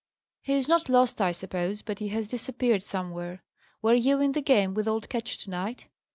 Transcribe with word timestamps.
"He 0.41 0.53
is 0.55 0.67
not 0.67 0.89
lost, 0.89 1.21
I 1.21 1.31
suppose; 1.31 1.83
but 1.83 1.99
he 1.99 2.07
has 2.07 2.25
disappeared 2.25 2.81
somewhere. 2.81 3.43
Were 3.83 3.93
you 3.93 4.19
in 4.19 4.31
the 4.31 4.41
game 4.41 4.73
with 4.73 4.87
old 4.87 5.09
Ketch, 5.09 5.37
to 5.43 5.51
night?" 5.51 5.89